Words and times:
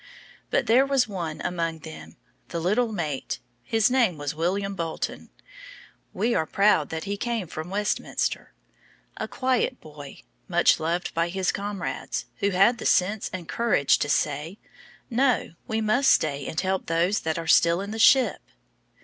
But 0.49 0.65
there 0.65 0.83
was 0.83 1.07
one 1.07 1.41
among 1.41 1.81
them 1.81 2.17
the 2.47 2.59
little 2.59 2.91
mate: 2.91 3.37
his 3.61 3.91
name 3.91 4.17
was 4.17 4.33
William 4.33 4.73
Bolton: 4.73 5.29
we 6.11 6.33
are 6.33 6.47
proud 6.47 6.89
that 6.89 7.03
he 7.03 7.17
came 7.17 7.45
from 7.45 7.69
Westminster: 7.69 8.51
a 9.17 9.27
quiet 9.27 9.79
boy, 9.79 10.23
much 10.47 10.79
loved 10.79 11.13
by 11.13 11.29
his 11.29 11.51
comrades 11.51 12.25
who 12.37 12.49
had 12.49 12.79
the 12.79 12.85
sense 12.87 13.29
and 13.31 13.47
courage 13.47 13.99
to 13.99 14.09
say: 14.09 14.57
"No; 15.11 15.53
we 15.67 15.81
must 15.81 16.09
stay 16.09 16.47
and 16.47 16.59
help 16.59 16.87
those 16.87 17.19
that 17.19 17.37
are 17.37 17.45
still 17.45 17.79
in 17.79 17.91
the 17.91 17.99
ship." 17.99 18.41